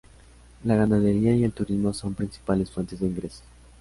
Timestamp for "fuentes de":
2.71-3.05